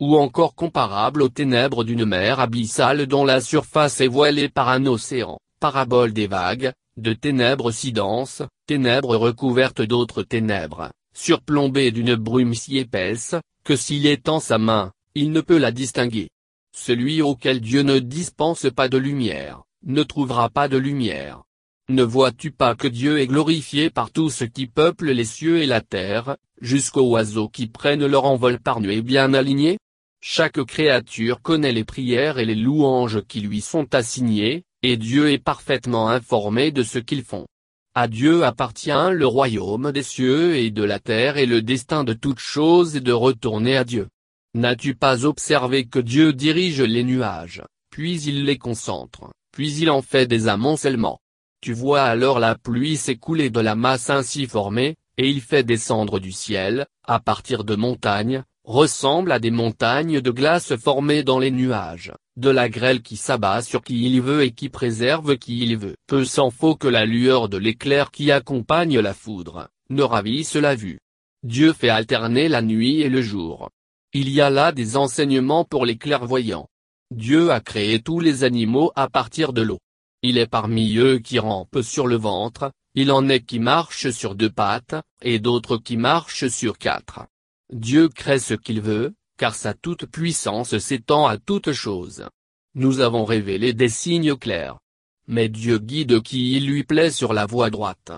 Ou 0.00 0.16
encore 0.16 0.54
comparable 0.54 1.22
aux 1.22 1.28
ténèbres 1.28 1.84
d'une 1.84 2.06
mer 2.06 2.40
abyssale 2.40 3.06
dont 3.06 3.24
la 3.24 3.40
surface 3.40 4.00
est 4.00 4.08
voilée 4.08 4.48
par 4.48 4.68
un 4.70 4.86
océan, 4.86 5.38
parabole 5.60 6.12
des 6.12 6.26
vagues, 6.26 6.72
de 6.96 7.12
ténèbres 7.12 7.70
si 7.70 7.92
denses, 7.92 8.42
ténèbres 8.66 9.16
recouvertes 9.16 9.82
d'autres 9.82 10.22
ténèbres, 10.22 10.90
surplombées 11.14 11.90
d'une 11.90 12.14
brume 12.14 12.54
si 12.54 12.78
épaisse, 12.78 13.34
que 13.64 13.76
s'il 13.76 14.06
étend 14.06 14.40
sa 14.40 14.58
main, 14.58 14.92
il 15.14 15.30
ne 15.30 15.40
peut 15.40 15.58
la 15.58 15.70
distinguer. 15.70 16.30
Celui 16.74 17.20
auquel 17.20 17.60
Dieu 17.60 17.82
ne 17.82 17.98
dispense 17.98 18.66
pas 18.74 18.88
de 18.88 18.96
lumière, 18.96 19.62
ne 19.84 20.02
trouvera 20.02 20.48
pas 20.48 20.68
de 20.68 20.78
lumière. 20.78 21.42
Ne 21.88 22.02
vois-tu 22.02 22.50
pas 22.50 22.74
que 22.74 22.88
Dieu 22.88 23.20
est 23.20 23.26
glorifié 23.26 23.90
par 23.90 24.10
tout 24.10 24.30
ce 24.30 24.44
qui 24.44 24.66
peuple 24.66 25.10
les 25.10 25.24
cieux 25.24 25.58
et 25.58 25.66
la 25.66 25.82
terre, 25.82 26.36
jusqu'aux 26.60 27.10
oiseaux 27.10 27.48
qui 27.48 27.66
prennent 27.66 28.06
leur 28.06 28.24
envol 28.24 28.58
par 28.58 28.80
nuée 28.80 29.02
bien 29.02 29.34
alignés 29.34 29.78
Chaque 30.22 30.62
créature 30.64 31.42
connaît 31.42 31.72
les 31.72 31.84
prières 31.84 32.38
et 32.38 32.46
les 32.46 32.54
louanges 32.54 33.22
qui 33.26 33.40
lui 33.40 33.60
sont 33.60 33.94
assignées, 33.94 34.64
et 34.82 34.96
Dieu 34.96 35.30
est 35.30 35.38
parfaitement 35.38 36.08
informé 36.08 36.70
de 36.70 36.82
ce 36.82 36.98
qu'ils 36.98 37.24
font. 37.24 37.46
À 37.94 38.08
Dieu 38.08 38.44
appartient 38.44 39.10
le 39.12 39.26
royaume 39.26 39.92
des 39.92 40.02
cieux 40.02 40.56
et 40.56 40.70
de 40.70 40.82
la 40.82 40.98
terre 40.98 41.36
et 41.36 41.44
le 41.44 41.60
destin 41.60 42.04
de 42.04 42.14
toutes 42.14 42.38
choses 42.38 42.96
est 42.96 43.00
de 43.00 43.12
retourner 43.12 43.76
à 43.76 43.84
Dieu. 43.84 44.08
N'as-tu 44.54 44.94
pas 44.94 45.24
observé 45.24 45.86
que 45.86 45.98
Dieu 45.98 46.34
dirige 46.34 46.82
les 46.82 47.04
nuages, 47.04 47.62
puis 47.90 48.20
il 48.20 48.44
les 48.44 48.58
concentre, 48.58 49.32
puis 49.50 49.72
il 49.76 49.90
en 49.90 50.02
fait 50.02 50.26
des 50.26 50.46
amoncellements 50.46 51.20
Tu 51.62 51.72
vois 51.72 52.02
alors 52.02 52.38
la 52.38 52.54
pluie 52.54 52.98
s'écouler 52.98 53.48
de 53.48 53.60
la 53.60 53.74
masse 53.74 54.10
ainsi 54.10 54.46
formée, 54.46 54.96
et 55.16 55.30
il 55.30 55.40
fait 55.40 55.62
descendre 55.62 56.20
du 56.20 56.32
ciel, 56.32 56.86
à 57.06 57.18
partir 57.18 57.64
de 57.64 57.76
montagnes, 57.76 58.44
ressemble 58.64 59.32
à 59.32 59.38
des 59.38 59.50
montagnes 59.50 60.20
de 60.20 60.30
glace 60.30 60.76
formées 60.76 61.22
dans 61.22 61.38
les 61.38 61.50
nuages, 61.50 62.12
de 62.36 62.50
la 62.50 62.68
grêle 62.68 63.00
qui 63.00 63.16
s'abat 63.16 63.62
sur 63.62 63.82
qui 63.82 64.04
il 64.04 64.20
veut 64.20 64.42
et 64.42 64.52
qui 64.52 64.68
préserve 64.68 65.38
qui 65.38 65.60
il 65.60 65.78
veut. 65.78 65.96
Peu 66.06 66.26
s'en 66.26 66.50
faut 66.50 66.76
que 66.76 66.88
la 66.88 67.06
lueur 67.06 67.48
de 67.48 67.56
l'éclair 67.56 68.10
qui 68.10 68.30
accompagne 68.30 69.00
la 69.00 69.14
foudre, 69.14 69.68
ne 69.88 70.02
ravisse 70.02 70.56
la 70.56 70.74
vue. 70.74 70.98
Dieu 71.42 71.72
fait 71.72 71.88
alterner 71.88 72.48
la 72.48 72.60
nuit 72.60 73.00
et 73.00 73.08
le 73.08 73.22
jour. 73.22 73.70
Il 74.14 74.28
y 74.28 74.42
a 74.42 74.50
là 74.50 74.72
des 74.72 74.98
enseignements 74.98 75.64
pour 75.64 75.86
les 75.86 75.96
clairvoyants. 75.96 76.68
Dieu 77.10 77.50
a 77.50 77.60
créé 77.60 78.02
tous 78.02 78.20
les 78.20 78.44
animaux 78.44 78.92
à 78.94 79.08
partir 79.08 79.54
de 79.54 79.62
l'eau. 79.62 79.78
Il 80.22 80.36
est 80.36 80.46
parmi 80.46 80.96
eux 80.98 81.18
qui 81.18 81.38
rampent 81.38 81.80
sur 81.80 82.06
le 82.06 82.16
ventre, 82.16 82.72
il 82.94 83.10
en 83.10 83.30
est 83.30 83.40
qui 83.40 83.58
marchent 83.58 84.10
sur 84.10 84.34
deux 84.34 84.50
pattes, 84.50 84.96
et 85.22 85.38
d'autres 85.38 85.78
qui 85.78 85.96
marchent 85.96 86.48
sur 86.48 86.76
quatre. 86.76 87.26
Dieu 87.72 88.10
crée 88.10 88.38
ce 88.38 88.52
qu'il 88.52 88.82
veut, 88.82 89.14
car 89.38 89.54
sa 89.54 89.72
toute 89.72 90.04
puissance 90.04 90.76
s'étend 90.76 91.26
à 91.26 91.38
toutes 91.38 91.72
choses. 91.72 92.28
Nous 92.74 93.00
avons 93.00 93.24
révélé 93.24 93.72
des 93.72 93.88
signes 93.88 94.36
clairs. 94.36 94.78
Mais 95.26 95.48
Dieu 95.48 95.78
guide 95.78 96.20
qui 96.20 96.52
il 96.56 96.66
lui 96.66 96.84
plaît 96.84 97.10
sur 97.10 97.32
la 97.32 97.46
voie 97.46 97.70
droite. 97.70 98.12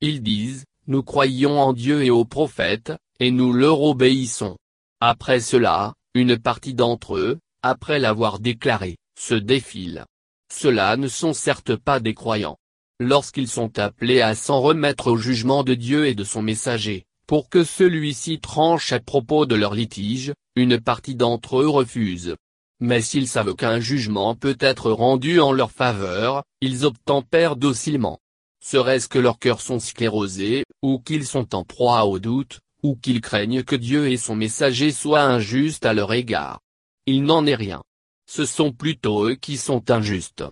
Ils 0.00 0.22
disent, 0.22 0.64
nous 0.86 1.02
croyons 1.02 1.58
en 1.60 1.72
Dieu 1.72 2.04
et 2.04 2.10
aux 2.10 2.24
prophètes, 2.24 2.92
et 3.18 3.32
nous 3.32 3.52
leur 3.52 3.82
obéissons. 3.82 4.56
Après 5.02 5.40
cela, 5.40 5.94
une 6.14 6.36
partie 6.36 6.74
d'entre 6.74 7.16
eux, 7.16 7.38
après 7.62 7.98
l'avoir 7.98 8.38
déclaré, 8.38 8.98
se 9.18 9.34
défilent. 9.34 10.04
Ceux-là 10.52 10.98
ne 10.98 11.08
sont 11.08 11.32
certes 11.32 11.74
pas 11.74 12.00
des 12.00 12.12
croyants. 12.12 12.58
Lorsqu'ils 12.98 13.48
sont 13.48 13.78
appelés 13.78 14.20
à 14.20 14.34
s'en 14.34 14.60
remettre 14.60 15.10
au 15.10 15.16
jugement 15.16 15.64
de 15.64 15.72
Dieu 15.72 16.06
et 16.06 16.14
de 16.14 16.22
son 16.22 16.42
messager, 16.42 17.04
pour 17.26 17.48
que 17.48 17.64
celui-ci 17.64 18.40
tranche 18.40 18.92
à 18.92 19.00
propos 19.00 19.46
de 19.46 19.54
leur 19.54 19.72
litige, 19.72 20.34
une 20.54 20.78
partie 20.78 21.14
d'entre 21.14 21.62
eux 21.62 21.68
refuse. 21.68 22.36
Mais 22.78 23.00
s'ils 23.00 23.28
savent 23.28 23.54
qu'un 23.54 23.80
jugement 23.80 24.34
peut 24.34 24.58
être 24.60 24.90
rendu 24.90 25.40
en 25.40 25.52
leur 25.52 25.70
faveur, 25.70 26.42
ils 26.60 26.84
obtempèrent 26.84 27.56
docilement. 27.56 28.18
Serait-ce 28.62 29.08
que 29.08 29.18
leurs 29.18 29.38
cœurs 29.38 29.62
sont 29.62 29.80
sclérosés, 29.80 30.64
ou 30.82 30.98
qu'ils 30.98 31.24
sont 31.24 31.54
en 31.54 31.64
proie 31.64 32.04
au 32.04 32.18
doute, 32.18 32.60
ou 32.82 32.96
qu'ils 32.96 33.20
craignent 33.20 33.62
que 33.62 33.76
Dieu 33.76 34.10
et 34.10 34.16
son 34.16 34.36
messager 34.36 34.92
soient 34.92 35.22
injustes 35.22 35.86
à 35.86 35.92
leur 35.92 36.12
égard. 36.12 36.60
Il 37.06 37.24
n'en 37.24 37.46
est 37.46 37.54
rien. 37.54 37.82
Ce 38.26 38.44
sont 38.44 38.72
plutôt 38.72 39.26
eux 39.26 39.34
qui 39.34 39.56
sont 39.56 39.90
injustes. 39.90 40.44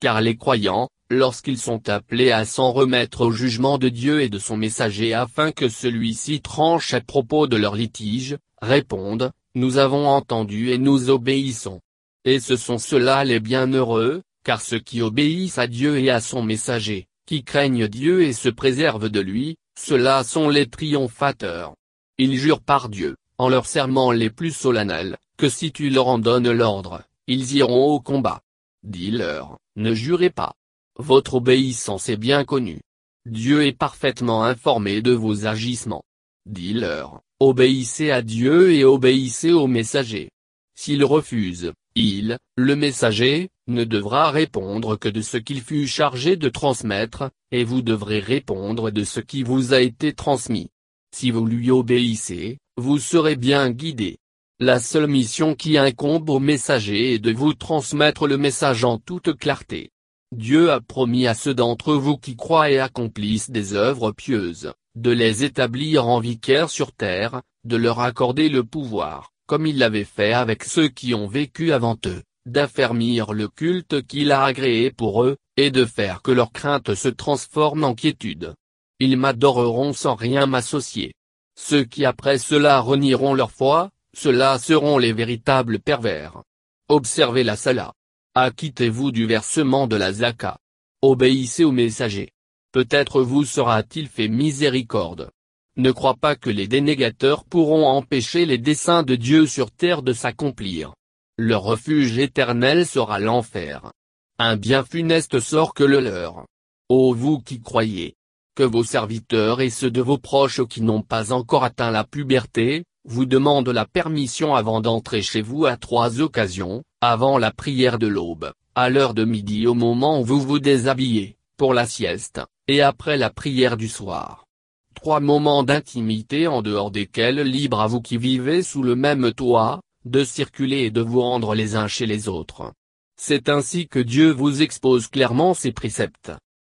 Car 0.00 0.20
les 0.20 0.36
croyants, 0.36 0.88
lorsqu'ils 1.10 1.58
sont 1.58 1.88
appelés 1.88 2.32
à 2.32 2.44
s'en 2.44 2.72
remettre 2.72 3.22
au 3.22 3.30
jugement 3.30 3.78
de 3.78 3.88
Dieu 3.88 4.22
et 4.22 4.28
de 4.28 4.38
son 4.38 4.56
messager 4.56 5.14
afin 5.14 5.52
que 5.52 5.68
celui-ci 5.68 6.40
tranche 6.40 6.94
à 6.94 7.00
propos 7.00 7.46
de 7.46 7.56
leur 7.56 7.74
litige, 7.74 8.36
répondent, 8.60 9.32
nous 9.54 9.78
avons 9.78 10.06
entendu 10.06 10.70
et 10.70 10.78
nous 10.78 11.10
obéissons. 11.10 11.80
Et 12.24 12.40
ce 12.40 12.56
sont 12.56 12.78
ceux-là 12.78 13.24
les 13.24 13.40
bienheureux, 13.40 14.22
car 14.44 14.60
ceux 14.60 14.80
qui 14.80 15.00
obéissent 15.02 15.58
à 15.58 15.66
Dieu 15.66 15.98
et 15.98 16.10
à 16.10 16.20
son 16.20 16.42
messager, 16.42 17.06
qui 17.26 17.44
craignent 17.44 17.88
Dieu 17.88 18.22
et 18.22 18.32
se 18.32 18.48
préservent 18.48 19.08
de 19.08 19.20
lui, 19.20 19.56
ceux-là 19.78 20.24
sont 20.24 20.48
les 20.48 20.66
triomphateurs. 20.68 21.74
Ils 22.18 22.36
jurent 22.36 22.62
par 22.62 22.88
Dieu, 22.88 23.16
en 23.38 23.48
leurs 23.48 23.66
serments 23.66 24.12
les 24.12 24.30
plus 24.30 24.52
solennels, 24.52 25.16
que 25.36 25.48
si 25.48 25.72
tu 25.72 25.90
leur 25.90 26.08
en 26.08 26.18
donnes 26.18 26.50
l'ordre, 26.50 27.02
ils 27.26 27.56
iront 27.56 27.92
au 27.92 28.00
combat. 28.00 28.40
Dis-leur, 28.82 29.58
ne 29.76 29.92
jurez 29.94 30.30
pas, 30.30 30.54
votre 30.98 31.34
obéissance 31.34 32.08
est 32.08 32.16
bien 32.16 32.44
connue. 32.44 32.80
Dieu 33.26 33.66
est 33.66 33.76
parfaitement 33.76 34.44
informé 34.44 35.02
de 35.02 35.12
vos 35.12 35.46
agissements. 35.46 36.04
Dis-leur, 36.46 37.20
obéissez 37.40 38.10
à 38.10 38.22
Dieu 38.22 38.72
et 38.72 38.84
obéissez 38.84 39.52
au 39.52 39.66
messager. 39.66 40.30
S'il 40.74 41.04
refuse, 41.04 41.72
il, 41.96 42.38
le 42.56 42.76
messager, 42.76 43.50
ne 43.68 43.84
devra 43.84 44.30
répondre 44.30 44.96
que 44.96 45.08
de 45.08 45.22
ce 45.22 45.36
qu'il 45.36 45.60
fut 45.60 45.86
chargé 45.86 46.36
de 46.36 46.48
transmettre, 46.48 47.30
et 47.50 47.64
vous 47.64 47.82
devrez 47.82 48.20
répondre 48.20 48.90
de 48.90 49.04
ce 49.04 49.20
qui 49.20 49.42
vous 49.42 49.74
a 49.74 49.80
été 49.80 50.12
transmis. 50.12 50.70
Si 51.14 51.30
vous 51.30 51.46
lui 51.46 51.70
obéissez, 51.70 52.58
vous 52.76 52.98
serez 52.98 53.36
bien 53.36 53.70
guidé. 53.70 54.18
La 54.60 54.78
seule 54.78 55.06
mission 55.06 55.54
qui 55.54 55.78
incombe 55.78 56.30
au 56.30 56.38
messager 56.38 57.14
est 57.14 57.18
de 57.18 57.32
vous 57.32 57.54
transmettre 57.54 58.26
le 58.26 58.38
message 58.38 58.84
en 58.84 58.98
toute 58.98 59.36
clarté. 59.36 59.90
Dieu 60.32 60.70
a 60.70 60.80
promis 60.80 61.26
à 61.26 61.34
ceux 61.34 61.54
d'entre 61.54 61.94
vous 61.94 62.16
qui 62.16 62.36
croient 62.36 62.70
et 62.70 62.78
accomplissent 62.78 63.50
des 63.50 63.74
œuvres 63.74 64.12
pieuses, 64.12 64.72
de 64.94 65.10
les 65.10 65.44
établir 65.44 66.06
en 66.08 66.20
vicaires 66.20 66.70
sur 66.70 66.92
terre, 66.92 67.42
de 67.64 67.76
leur 67.76 68.00
accorder 68.00 68.48
le 68.48 68.64
pouvoir, 68.64 69.32
comme 69.46 69.66
il 69.66 69.78
l'avait 69.78 70.04
fait 70.04 70.32
avec 70.32 70.64
ceux 70.64 70.88
qui 70.88 71.14
ont 71.14 71.26
vécu 71.26 71.72
avant 71.72 71.96
eux, 72.06 72.22
d'affermir 72.46 73.32
le 73.32 73.48
culte 73.48 74.06
qu'il 74.06 74.32
a 74.32 74.44
agréé 74.44 74.90
pour 74.90 75.24
eux, 75.24 75.36
et 75.56 75.70
de 75.70 75.84
faire 75.84 76.22
que 76.22 76.30
leur 76.30 76.52
crainte 76.52 76.94
se 76.94 77.08
transforme 77.08 77.84
en 77.84 77.94
quiétude. 77.94 78.54
Ils 78.98 79.16
m'adoreront 79.16 79.92
sans 79.92 80.14
rien 80.14 80.46
m'associer. 80.46 81.14
Ceux 81.58 81.84
qui 81.84 82.04
après 82.04 82.38
cela 82.38 82.80
renieront 82.80 83.34
leur 83.34 83.50
foi, 83.50 83.90
ceux-là 84.14 84.58
seront 84.58 84.98
les 84.98 85.12
véritables 85.12 85.78
pervers. 85.78 86.42
Observez 86.88 87.44
la 87.44 87.56
sala. 87.56 87.92
Acquittez-vous 88.34 89.12
du 89.12 89.26
versement 89.26 89.86
de 89.86 89.96
la 89.96 90.12
zaka. 90.12 90.58
Obéissez 91.02 91.64
au 91.64 91.72
messager. 91.72 92.30
Peut-être 92.72 93.22
vous 93.22 93.44
sera-t-il 93.44 94.08
fait 94.08 94.28
miséricorde. 94.28 95.30
Ne 95.76 95.90
crois 95.92 96.16
pas 96.16 96.36
que 96.36 96.50
les 96.50 96.68
dénégateurs 96.68 97.44
pourront 97.44 97.86
empêcher 97.86 98.46
les 98.46 98.58
desseins 98.58 99.02
de 99.02 99.14
Dieu 99.14 99.46
sur 99.46 99.70
terre 99.70 100.02
de 100.02 100.14
s'accomplir. 100.14 100.94
Leur 101.38 101.64
refuge 101.64 102.16
éternel 102.16 102.86
sera 102.86 103.18
l'enfer. 103.18 103.92
Un 104.38 104.56
bien 104.56 104.82
funeste 104.82 105.38
sort 105.38 105.74
que 105.74 105.84
le 105.84 106.00
leur. 106.00 106.46
Ô 106.88 107.12
vous 107.12 107.40
qui 107.40 107.60
croyez, 107.60 108.14
que 108.54 108.62
vos 108.62 108.84
serviteurs 108.84 109.60
et 109.60 109.68
ceux 109.68 109.90
de 109.90 110.00
vos 110.00 110.16
proches 110.16 110.64
qui 110.66 110.80
n'ont 110.80 111.02
pas 111.02 111.34
encore 111.34 111.62
atteint 111.62 111.90
la 111.90 112.04
puberté, 112.04 112.84
vous 113.06 113.26
demandent 113.26 113.68
la 113.68 113.84
permission 113.84 114.54
avant 114.54 114.80
d'entrer 114.80 115.20
chez 115.20 115.42
vous 115.42 115.66
à 115.66 115.76
trois 115.76 116.22
occasions, 116.22 116.82
avant 117.02 117.36
la 117.36 117.50
prière 117.50 117.98
de 117.98 118.06
l'aube, 118.06 118.52
à 118.74 118.88
l'heure 118.88 119.12
de 119.12 119.26
midi 119.26 119.66
au 119.66 119.74
moment 119.74 120.20
où 120.22 120.24
vous 120.24 120.40
vous 120.40 120.58
déshabillez, 120.58 121.36
pour 121.58 121.74
la 121.74 121.84
sieste, 121.84 122.40
et 122.66 122.80
après 122.80 123.18
la 123.18 123.28
prière 123.28 123.76
du 123.76 123.88
soir. 123.88 124.46
Trois 124.94 125.20
moments 125.20 125.64
d'intimité 125.64 126.46
en 126.46 126.62
dehors 126.62 126.90
desquels 126.90 127.42
libre 127.42 127.82
à 127.82 127.86
vous 127.88 128.00
qui 128.00 128.16
vivez 128.16 128.62
sous 128.62 128.82
le 128.82 128.96
même 128.96 129.34
toit, 129.34 129.82
de 130.06 130.24
circuler 130.24 130.84
et 130.84 130.90
de 130.90 131.00
vous 131.02 131.20
rendre 131.20 131.54
les 131.54 131.76
uns 131.76 131.88
chez 131.88 132.06
les 132.06 132.28
autres. 132.28 132.72
C'est 133.20 133.48
ainsi 133.48 133.88
que 133.88 133.98
Dieu 133.98 134.30
vous 134.30 134.62
expose 134.62 135.08
clairement 135.08 135.52
ses 135.52 135.72
préceptes. 135.72 136.32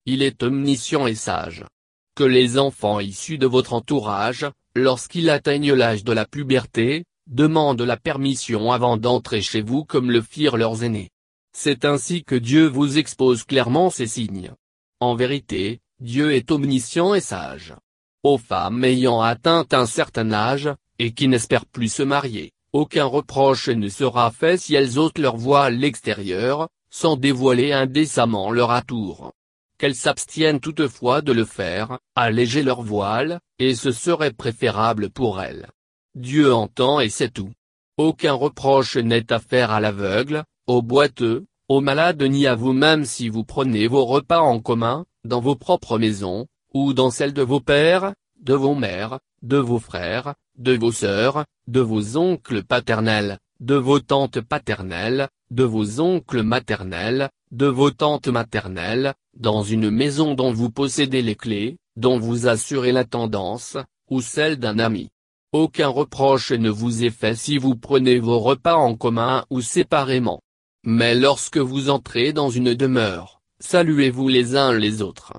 Il 0.07 0.23
est 0.23 0.43
omniscient 0.43 1.07
et 1.07 1.15
sage. 1.15 1.65
Que 2.17 2.25
les 2.25 2.59
enfants 2.59 3.01
issus 3.01 3.37
de 3.37 3.47
votre 3.47 3.75
entourage, 3.75 4.47
lorsqu'ils 4.75 5.31
atteignent 5.31 5.75
l'âge 5.75 6.05
de 6.05 6.13
la 6.13 6.25
puberté, 6.25 7.05
demandent 7.27 7.83
la 7.83 7.99
permission 7.99 8.73
avant 8.73 8.97
d'entrer 8.97 9.43
chez 9.43 9.61
vous 9.61 9.85
comme 9.85 10.11
le 10.11 10.23
firent 10.23 10.57
leurs 10.57 10.83
aînés. 10.83 11.11
C'est 11.53 11.85
ainsi 11.85 12.25
que 12.25 12.35
Dieu 12.35 12.67
vous 12.67 12.97
expose 12.97 13.45
clairement 13.45 13.91
ces 13.91 14.07
signes. 14.07 14.53
En 15.01 15.15
vérité, 15.15 15.81
Dieu 16.01 16.33
est 16.33 16.51
omniscient 16.51 17.13
et 17.15 17.21
sage. 17.21 17.75
Aux 18.23 18.39
femmes 18.39 18.85
ayant 18.85 19.21
atteint 19.21 19.67
un 19.73 19.87
certain 19.87 20.33
âge, 20.33 20.71
et 20.99 21.13
qui 21.13 21.29
n'espèrent 21.29 21.67
plus 21.67 21.93
se 21.93 22.03
marier, 22.03 22.53
aucun 22.73 23.05
reproche 23.05 23.69
ne 23.69 23.89
sera 23.89 24.31
fait 24.31 24.59
si 24.59 24.75
elles 24.75 24.99
ôtent 24.99 25.19
leur 25.19 25.37
voix 25.37 25.65
à 25.65 25.71
l'extérieur, 25.71 26.69
sans 26.91 27.17
dévoiler 27.17 27.73
indécemment 27.73 28.51
leur 28.51 28.71
atour. 28.71 29.33
Qu'elles 29.79 29.95
s'abstiennent 29.95 30.61
toutefois 30.61 31.23
de 31.23 31.33
le 31.33 31.45
faire, 31.45 31.99
alléger 32.15 32.63
leur 32.63 32.83
voile, 32.83 33.41
et 33.59 33.75
ce 33.75 33.93
serait 33.93 34.33
préférable 34.33 35.09
pour 35.09 35.41
elles. 35.41 35.69
Dieu 36.15 36.53
entend 36.53 37.01
et 37.01 37.11
sait 37.11 37.31
tout. 37.31 37.53
Aucun 37.97 38.33
reproche 38.33 38.97
n'est 38.97 39.33
à 39.33 39.39
faire 39.39 39.71
à 39.71 39.81
l'aveugle, 39.81 40.45
au 40.67 40.83
boiteux, 40.83 41.47
au 41.69 41.81
malade 41.81 42.23
ni 42.23 42.47
à 42.47 42.55
vous-même 42.55 43.05
si 43.05 43.29
vous 43.29 43.45
prenez 43.45 43.87
vos 43.87 44.05
repas 44.05 44.41
en 44.41 44.61
commun, 44.61 45.05
dans 45.25 45.41
vos 45.41 45.57
propres 45.57 45.99
maisons, 45.99 46.47
ou 46.75 46.93
dans 46.93 47.11
celles 47.11 47.33
de 47.33 47.43
vos 47.43 47.61
pères, 47.61 48.15
de 48.41 48.55
vos 48.55 48.75
mères, 48.75 49.21
de 49.43 49.59
vos 49.59 49.79
frères, 49.79 50.35
de 50.59 50.77
vos 50.77 50.93
sœurs, 50.93 51.45
de 51.67 51.81
vos 51.81 52.17
oncles 52.17 52.65
paternels, 52.65 53.39
de 53.61 53.75
vos 53.75 54.01
tantes 54.01 54.41
paternelles, 54.41 55.29
de 55.51 55.65
vos 55.65 56.01
oncles 56.01 56.43
maternels, 56.43 57.31
de 57.51 57.67
vos 57.67 57.91
tantes 57.91 58.29
maternelles, 58.29 59.15
dans 59.37 59.63
une 59.63 59.91
maison 59.91 60.35
dont 60.35 60.53
vous 60.53 60.71
possédez 60.71 61.23
les 61.23 61.37
clés, 61.37 61.77
dont 61.97 62.19
vous 62.19 62.47
assurez 62.47 62.93
la 62.93 63.05
tendance, 63.05 63.77
ou 64.11 64.21
celle 64.21 64.57
d'un 64.57 64.79
ami. 64.79 65.09
Aucun 65.53 65.89
reproche 65.89 66.53
ne 66.53 66.71
vous 66.71 67.05
est 67.05 67.11
fait 67.11 67.35
si 67.35 67.57
vous 67.57 67.75
prenez 67.75 68.19
vos 68.19 68.39
repas 68.39 68.75
en 68.75 68.95
commun 68.95 69.47
ou 69.49 69.63
séparément. 69.63 70.41
Mais 70.85 71.15
lorsque 71.15 71.59
vous 71.59 71.89
entrez 71.89 72.33
dans 72.33 72.51
une 72.51 72.75
demeure, 72.75 73.41
saluez-vous 73.61 74.29
les 74.29 74.57
uns 74.57 74.73
les 74.73 75.03
autres. 75.03 75.33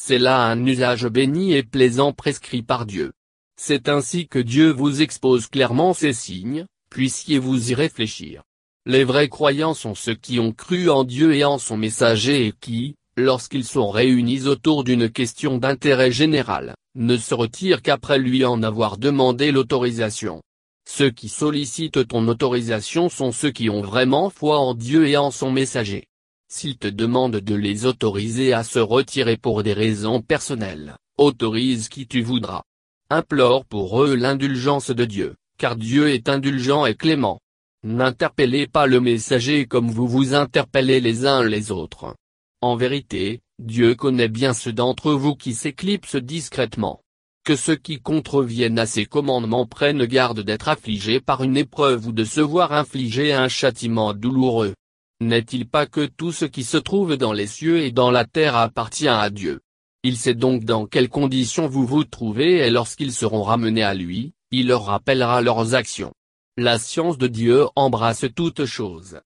C'est 0.00 0.18
là 0.18 0.44
un 0.44 0.64
usage 0.64 1.06
béni 1.06 1.54
et 1.54 1.64
plaisant 1.64 2.12
prescrit 2.12 2.62
par 2.62 2.86
Dieu. 2.86 3.12
C'est 3.60 3.88
ainsi 3.88 4.28
que 4.28 4.38
Dieu 4.38 4.70
vous 4.70 5.02
expose 5.02 5.48
clairement 5.48 5.92
ces 5.92 6.12
signes, 6.12 6.64
puissiez-vous 6.90 7.72
y 7.72 7.74
réfléchir. 7.74 8.44
Les 8.86 9.02
vrais 9.02 9.28
croyants 9.28 9.74
sont 9.74 9.96
ceux 9.96 10.14
qui 10.14 10.38
ont 10.38 10.52
cru 10.52 10.88
en 10.88 11.02
Dieu 11.02 11.34
et 11.34 11.44
en 11.44 11.58
son 11.58 11.76
messager 11.76 12.46
et 12.46 12.52
qui, 12.52 12.94
lorsqu'ils 13.16 13.64
sont 13.64 13.90
réunis 13.90 14.46
autour 14.46 14.84
d'une 14.84 15.10
question 15.10 15.58
d'intérêt 15.58 16.12
général, 16.12 16.76
ne 16.94 17.16
se 17.16 17.34
retirent 17.34 17.82
qu'après 17.82 18.20
lui 18.20 18.44
en 18.44 18.62
avoir 18.62 18.96
demandé 18.96 19.50
l'autorisation. 19.50 20.40
Ceux 20.88 21.10
qui 21.10 21.28
sollicitent 21.28 22.06
ton 22.06 22.28
autorisation 22.28 23.08
sont 23.08 23.32
ceux 23.32 23.50
qui 23.50 23.70
ont 23.70 23.82
vraiment 23.82 24.30
foi 24.30 24.60
en 24.60 24.74
Dieu 24.74 25.08
et 25.08 25.16
en 25.16 25.32
son 25.32 25.50
messager. 25.50 26.06
S'ils 26.48 26.78
te 26.78 26.88
demandent 26.88 27.40
de 27.40 27.54
les 27.56 27.86
autoriser 27.86 28.52
à 28.52 28.62
se 28.62 28.78
retirer 28.78 29.36
pour 29.36 29.64
des 29.64 29.72
raisons 29.72 30.22
personnelles, 30.22 30.96
autorise 31.18 31.88
qui 31.88 32.06
tu 32.06 32.22
voudras. 32.22 32.62
Implore 33.10 33.64
pour 33.64 34.02
eux 34.02 34.14
l'indulgence 34.14 34.90
de 34.90 35.06
Dieu, 35.06 35.36
car 35.56 35.76
Dieu 35.76 36.10
est 36.10 36.28
indulgent 36.28 36.84
et 36.84 36.94
clément. 36.94 37.40
N'interpellez 37.82 38.66
pas 38.66 38.86
le 38.86 39.00
messager 39.00 39.64
comme 39.64 39.88
vous 39.90 40.06
vous 40.06 40.34
interpellez 40.34 41.00
les 41.00 41.24
uns 41.24 41.42
les 41.42 41.70
autres. 41.70 42.14
En 42.60 42.76
vérité, 42.76 43.40
Dieu 43.58 43.94
connaît 43.94 44.28
bien 44.28 44.52
ceux 44.52 44.74
d'entre 44.74 45.12
vous 45.12 45.34
qui 45.34 45.54
s'éclipsent 45.54 46.16
discrètement. 46.16 47.00
Que 47.44 47.56
ceux 47.56 47.76
qui 47.76 47.98
contreviennent 47.98 48.78
à 48.78 48.84
ses 48.84 49.06
commandements 49.06 49.64
prennent 49.64 50.04
garde 50.04 50.40
d'être 50.40 50.68
affligés 50.68 51.20
par 51.20 51.42
une 51.42 51.56
épreuve 51.56 52.08
ou 52.08 52.12
de 52.12 52.24
se 52.24 52.42
voir 52.42 52.74
infliger 52.74 53.32
un 53.32 53.48
châtiment 53.48 54.12
douloureux. 54.12 54.74
N'est-il 55.22 55.66
pas 55.66 55.86
que 55.86 56.04
tout 56.04 56.30
ce 56.30 56.44
qui 56.44 56.62
se 56.62 56.76
trouve 56.76 57.16
dans 57.16 57.32
les 57.32 57.46
cieux 57.46 57.78
et 57.78 57.90
dans 57.90 58.10
la 58.10 58.26
terre 58.26 58.54
appartient 58.54 59.08
à 59.08 59.30
Dieu? 59.30 59.60
Il 60.04 60.16
sait 60.16 60.34
donc 60.34 60.64
dans 60.64 60.86
quelles 60.86 61.08
conditions 61.08 61.66
vous 61.66 61.84
vous 61.86 62.04
trouvez 62.04 62.58
et 62.58 62.70
lorsqu'ils 62.70 63.12
seront 63.12 63.42
ramenés 63.42 63.82
à 63.82 63.94
lui, 63.94 64.32
il 64.50 64.68
leur 64.68 64.84
rappellera 64.84 65.40
leurs 65.40 65.74
actions. 65.74 66.12
La 66.56 66.78
science 66.78 67.18
de 67.18 67.26
Dieu 67.26 67.66
embrasse 67.74 68.26
toutes 68.34 68.64
choses. 68.64 69.16